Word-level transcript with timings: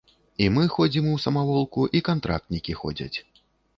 І 0.43 0.45
мы 0.55 0.63
ходзім 0.75 1.11
у 1.11 1.19
самаволку, 1.25 1.85
і 1.99 2.01
кантрактнікі 2.09 2.77
ходзяць. 2.81 3.15